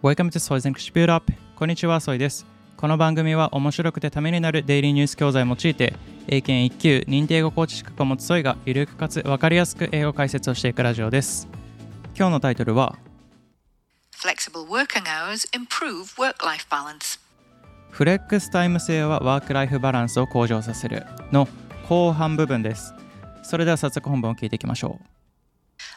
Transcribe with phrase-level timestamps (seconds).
[0.00, 2.46] Welcome to Soy's English Build Up こんにちは、ソイです。
[2.76, 5.92] この番組は面白くてためになるデイリーニュース教材を用いて、
[6.28, 11.48] 英検1級認定英語コーチ資格を持つソイがゆるくかつわかりやすく英語解説をしていくラジオです。
[12.16, 12.96] 今日のタイトルは
[14.12, 17.18] Flexible working hours improve work-life balance
[17.90, 21.48] フレックスタイム制はワークライフバランスを向上させるの
[21.88, 22.94] 後半部分です。
[23.42, 25.17] それでは早速本文を聞いていきましょう。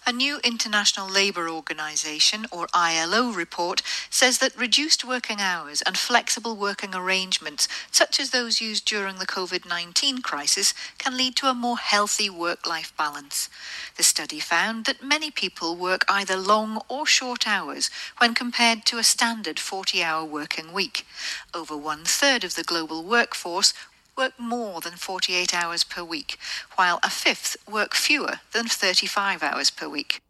[0.05, 6.55] A new International Labour Organization, or ILO, report says that reduced working hours and flexible
[6.55, 11.54] working arrangements, such as those used during the COVID 19 crisis, can lead to a
[11.54, 13.48] more healthy work life balance.
[13.95, 18.98] The study found that many people work either long or short hours when compared to
[18.98, 21.05] a standard 40 hour working week.
[21.54, 23.73] Over one third of the global workforce
[24.17, 26.38] work more than 48 hours per week,
[26.75, 30.21] while a fifth work fewer than 35 hours per week.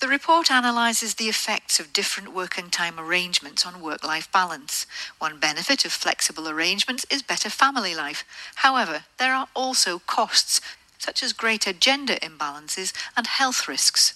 [0.00, 4.86] The report analyses the effects of different working time arrangements on work life balance.
[5.18, 8.24] One benefit of flexible arrangements is better family life.
[8.56, 10.62] However, there are also costs,
[10.96, 14.14] such as greater gender imbalances and health risks.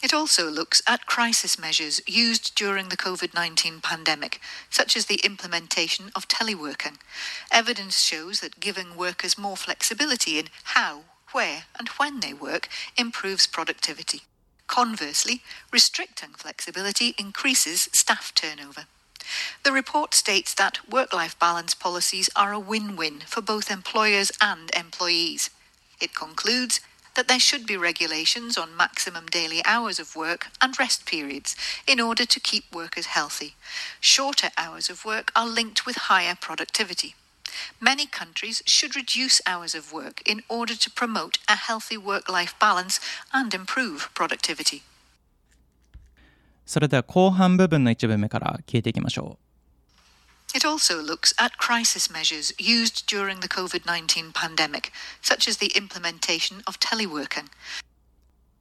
[0.00, 4.40] It also looks at crisis measures used during the COVID 19 pandemic,
[4.70, 6.98] such as the implementation of teleworking.
[7.50, 13.48] Evidence shows that giving workers more flexibility in how, where, and when they work improves
[13.48, 14.22] productivity.
[14.68, 18.84] Conversely, restricting flexibility increases staff turnover.
[19.64, 24.30] The report states that work life balance policies are a win win for both employers
[24.40, 25.50] and employees.
[26.00, 26.80] It concludes
[27.17, 31.55] that there should be regulations on maximum daily hours of work and rest periods
[31.87, 33.55] in order to keep workers healthy.
[33.99, 37.15] Shorter hours of work are linked with higher productivity.
[37.79, 42.55] Many countries should reduce hours of work in order to promote a healthy work life
[42.59, 42.99] balance
[43.31, 44.81] and improve productivity.
[46.65, 49.46] それでは後半部分の一部目から聞いていきましょう。
[50.53, 55.71] it also looks at crisis measures used during the COVID 19 pandemic, such as the
[55.75, 57.47] implementation of teleworking.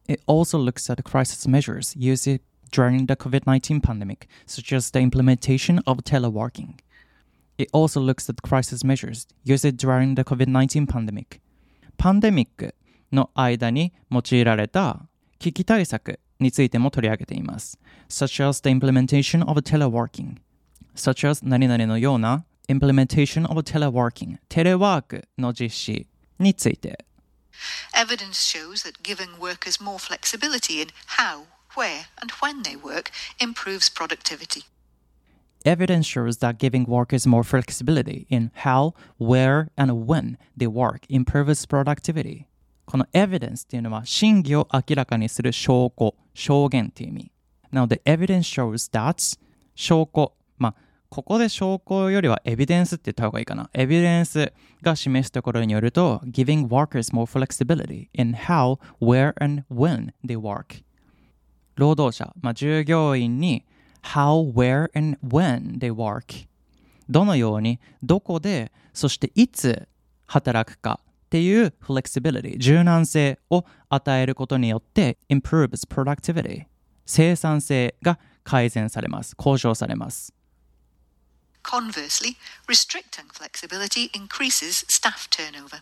[0.08, 5.00] It also looks at crisis measures used during the COVID 19 pandemic, such as the
[5.00, 6.78] implementation of teleworking.
[7.58, 11.40] It also looks at crisis measures used during the COVID 19 pandemic.
[11.98, 12.74] パンデミック
[13.12, 15.06] の間に用いられた
[15.38, 17.78] 危機対策についても取り上げています。
[18.08, 20.38] such as the implementation of teleworking
[20.96, 26.06] such as 何々のような implementation of teleworking テレワークの実施
[26.38, 27.04] について
[27.94, 30.88] Evidence shows that giving workers more flexibility in
[31.18, 31.44] how,
[31.76, 34.64] where, and when they work improves productivity.
[35.64, 41.66] Evidence shows that giving workers more flexibility in how, where, and when they work improves
[41.66, 42.46] productivity.
[42.84, 47.32] この evidence っていうのは真偽を明らかにする証拠、証言っていう意味。
[47.70, 49.38] なので evidence shows that
[49.74, 50.74] 証拠、まあ
[51.09, 53.69] ここで証拠よりはエビデンスって言った方がいいかな。
[53.73, 54.51] エビデンス
[54.81, 60.83] が示すところによると、giving workers more flexibility in how, where, and when they work.
[61.75, 63.65] 労働者、まあ、従業員に
[64.03, 66.47] how, where, and when they work.
[67.09, 69.87] どのように、どこで、そしていつ
[70.25, 76.65] 働くかっていう flexibility、柔軟性を与えることによって improves productivity。
[77.05, 79.35] 生産性が改善されます。
[79.35, 80.33] 向上されます。
[81.67, 85.81] Conversely, restricting flexibility increases staff turnover.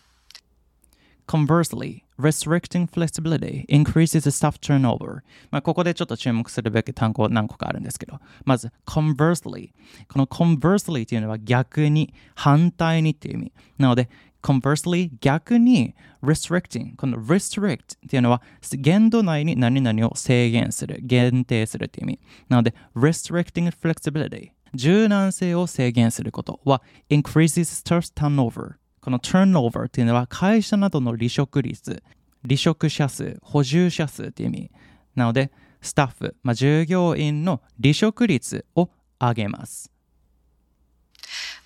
[1.28, 5.22] Conversely, restricting flexibility increases staff turnover.
[5.52, 9.70] まあ、ここでちょっと注目するべき単語何個かあるんですけど、まず conversely。
[10.08, 13.52] この conversely っていうのは逆に、反対にっていう意味。
[13.78, 14.08] なので、
[14.42, 18.42] conversely 逆に restricting この restrict っていうのは
[18.72, 32.01] 限度内に何々を制限する限定するっていう意味なので restricting flexibility 柔軟性を制限することは increases staff turnover この turnover っていうのは会社などの離職率
[32.43, 34.71] 離職者数補充者数っていう意味
[35.15, 35.51] なので
[35.81, 38.89] スタッフ、まあ、従業員の離職率を
[39.19, 39.91] 上げます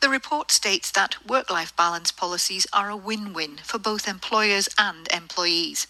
[0.01, 4.69] The report states that work life balance policies are a win win for both employers
[4.77, 5.87] and employees.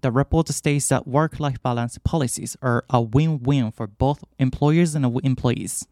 [0.00, 4.94] The report states that work life balance policies are a win win for both employers
[4.94, 5.86] and employees.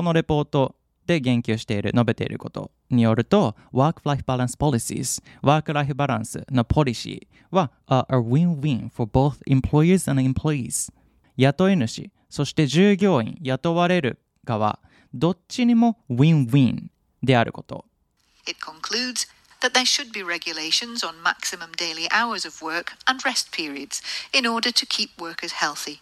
[0.00, 10.90] このレポートで言及している、述べていることによると、Work-Life Balance Policies、Work-Life Balance のポリシーは a win-win for both employers and employees。
[11.36, 14.78] 雇い主、そして従業員、雇われる側、
[15.12, 16.86] どっちにも win-win
[17.22, 17.84] であること。
[18.46, 19.28] It concludes
[19.60, 24.46] that there should be regulations on maximum daily hours of work and rest periods in
[24.46, 26.00] order to keep workers healthy.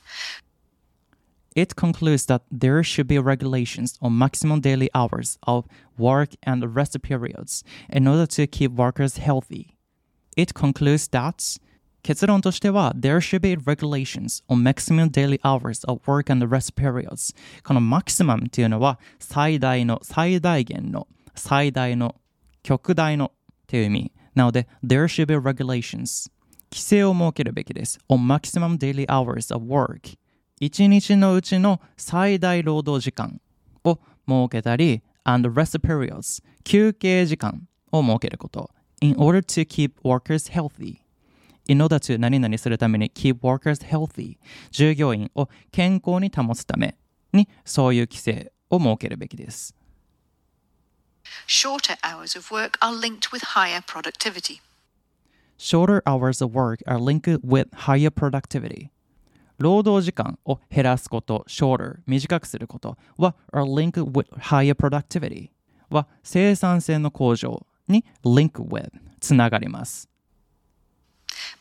[1.57, 5.65] It concludes that there should be regulations on maximum daily hours of
[5.97, 9.75] work and rest periods in order to keep workers healthy.
[10.35, 11.59] It concludes that
[12.03, 17.79] 結論としては There should be regulations on maximum daily hours of work and rest periods この
[17.79, 22.15] maximum っていうのは最大の最大限の最大の
[22.61, 23.29] 極大のっ
[23.67, 26.29] ていう意味なので There should be regulations
[26.71, 30.17] 規制を設けるべきです on maximum daily hours of work
[30.60, 33.40] 一日のうちの最大労働時間
[33.84, 38.70] を設けたり and rest periods 休憩時間を設けること
[39.00, 40.98] in order to keep workers healthy
[41.68, 44.38] in order to 何々するために keep workers healthy
[44.70, 46.96] 従業員を健康に保つため
[47.32, 49.74] にそういう規制を設けるべきです
[51.46, 54.60] Shorter hours of work are linked with higher productivity.
[55.58, 58.90] Shorter hours of work are linked with higher productivity
[59.57, 65.49] 労働時間を減らすこと shorter 短くすることは are linked with higher productivity
[65.89, 70.09] は生産性の向上に link with つながります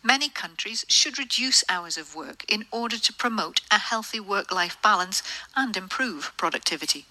[0.04, 4.76] Many countries should reduce hours of work in order to promote a healthy work life
[4.82, 5.22] balance
[5.54, 7.06] and improve productivity.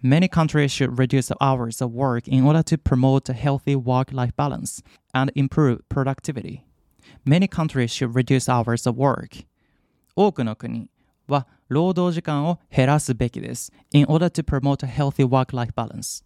[0.00, 4.12] Many countries should reduce the hours of work in order to promote a healthy work
[4.12, 4.80] life balance
[5.12, 6.64] and improve productivity.
[7.24, 9.44] Many countries should reduce hours of work.
[10.15, 10.89] 多くの国
[11.27, 13.71] は労働時間を減らすべきです。
[13.91, 16.23] in order to promote a healthy work life balance.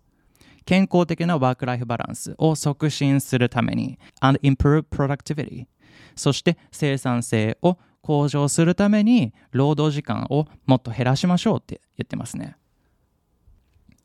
[0.66, 5.66] 健康的なワークライフバランスを促進するために and improve productivity
[6.16, 12.57] そして生産性を向上するために労働時間をもっと減らしましょうって言ってますね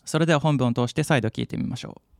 [0.04, 2.11] それでは本文を通して再度聞いてみましょう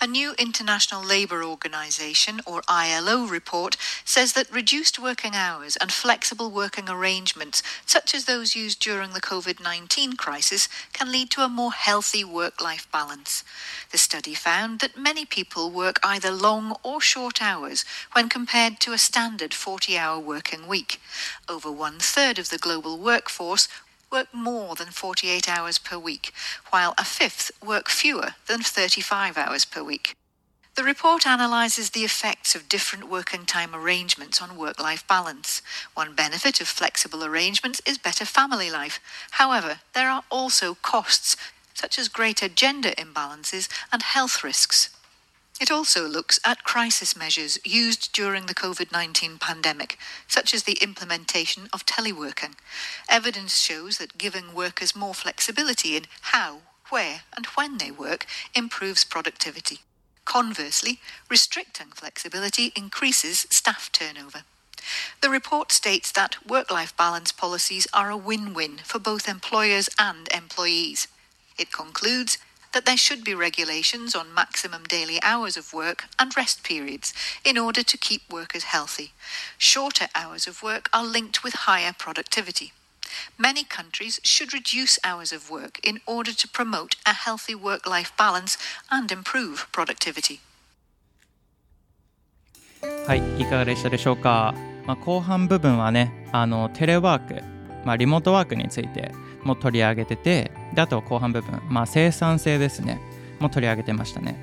[0.00, 6.50] A new International Labour Organization, or ILO, report says that reduced working hours and flexible
[6.50, 11.48] working arrangements, such as those used during the COVID 19 crisis, can lead to a
[11.48, 13.44] more healthy work life balance.
[13.92, 18.92] The study found that many people work either long or short hours when compared to
[18.92, 21.00] a standard 40 hour working week.
[21.48, 23.68] Over one third of the global workforce
[24.14, 26.32] work more than 48 hours per week,
[26.70, 30.14] while a fifth work fewer than 35 hours per week.
[30.76, 35.62] The report analyses the effects of different working time arrangements on work life balance.
[35.94, 39.00] One benefit of flexible arrangements is better family life.
[39.32, 41.36] However, there are also costs,
[41.74, 44.93] such as greater gender imbalances and health risks.
[45.60, 50.78] It also looks at crisis measures used during the COVID 19 pandemic, such as the
[50.82, 52.54] implementation of teleworking.
[53.08, 59.04] Evidence shows that giving workers more flexibility in how, where, and when they work improves
[59.04, 59.78] productivity.
[60.24, 60.98] Conversely,
[61.30, 64.42] restricting flexibility increases staff turnover.
[65.20, 69.88] The report states that work life balance policies are a win win for both employers
[69.98, 71.08] and employees.
[71.56, 72.38] It concludes
[72.73, 77.13] that there should be regulations on maximum daily hours of work and rest periods
[77.43, 79.11] in order to keep workers healthy.
[79.57, 82.73] Shorter hours of work are linked with higher productivity.
[83.37, 88.11] Many countries should reduce hours of work in order to promote a healthy work life
[88.17, 88.57] balance
[88.91, 90.39] and improve productivity.
[93.07, 94.53] はい、いかがでしたでしょうか、
[94.85, 97.43] まあ、後半部分はねあのテレワーク、
[97.85, 99.11] まあ、リモートワークについて
[99.44, 103.00] も取り上げててであと後半部分、まあ、生産性ですね。
[103.40, 104.36] も取り上げてましたね、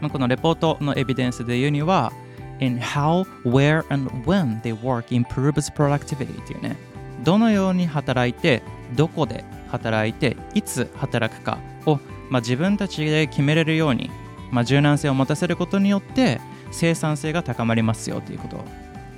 [0.00, 2.12] まあ、このレポートのエビデンスで言うには
[2.60, 6.76] in how, where and when they work improves productivity っていうね。
[7.24, 8.62] どのように働いて
[8.96, 11.98] どこで働いていつ働くかを、
[12.28, 14.10] まあ、自分たちで決めれるように、
[14.50, 18.64] まあ、柔軟性を持たせることによって生産性が高まりますよということ。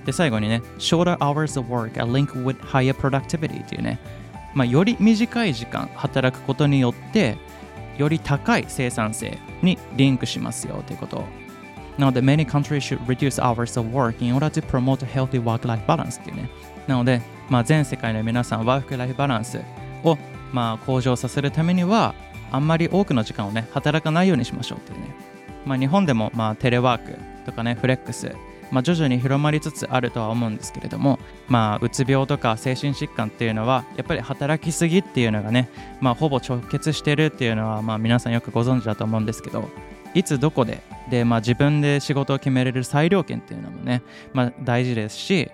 [0.04, 3.98] で最後にね shorter hours of work are linked with higher productivity っていうね。
[4.56, 7.36] まあ、より短い時間働くことによって
[7.98, 11.24] より高い生産性にリンクしますよということ。
[11.98, 16.50] なので many countries should reduce hours of work in order to promote healthy work-life balance っていうね。
[16.86, 17.20] なので、
[17.50, 19.60] まあ、全世界の皆さんワークライフバランス
[20.02, 20.16] を、
[20.52, 22.14] まあ、向上させるためには
[22.50, 25.14] あんまり多くの時間をね働かないようにしましょうっていうね、
[25.66, 28.34] まあ、日本でも、まあ、テレワークとかねフレックス
[28.70, 31.18] まあ、徐々に広まりつつあるとは思うんですけれども、
[31.48, 35.68] まあ、うつ病とか精神疾患っていうのはやっぱり働きすぎっていうのがね、
[36.00, 39.68] まあ、ほぼ直結してるっていうのは、まあ、皆さんよくご存知だと思うんですけど
[40.14, 45.50] いつどこでで、まあ、自分で仕事を決めれる裁量権っていうのもね、まあ、大事ですし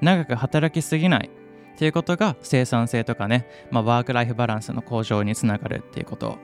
[0.00, 1.30] 長く働きすぎない
[1.74, 6.38] っていうことが生産性とかね、まあ、ワークライフバランスの向上につながるっていうこと。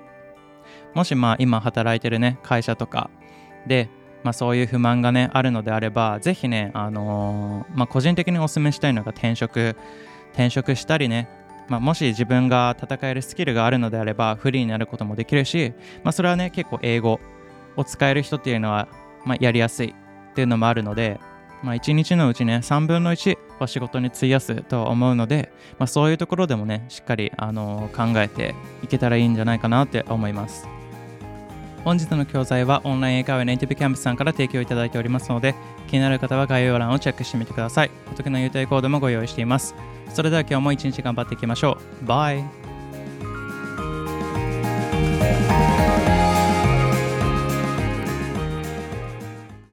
[0.95, 3.11] もしまあ今働いてるね会社とか
[3.67, 3.89] で
[4.23, 9.77] まあ、そういう不満がねあるのであればぜひね、あのー、まあ、個人的にお勧めしたいのが転職
[10.33, 11.29] 転職したりね、
[11.69, 15.73] まあ、もし自分が戦えるスキルがあるのであればフリーになることもできるし、
[16.05, 17.21] まあ、それはね結構英語
[17.77, 18.89] を使える人っていうのは、
[19.25, 19.95] まあ、やりやすい
[20.31, 21.19] っていうのもあるので、
[21.63, 30.80] まあ、1日のうちね3分の1は仕事に費やすと思うので、まあ、そういうところでもねしっかり、あのー、考えていけたらいいんじゃないかなって思います。
[31.85, 35.55] 本日の教材はオンライン英会話ネイティブキャンプさんから提供いただいておりますので
[35.89, 37.91] 気になる方は概要欄をチェックしてみてください。
[38.13, 39.75] お得な優待コードもご用意しています。
[40.13, 42.07] それでは今日も一日頑張っていきましょう。
[42.07, 42.60] バイ。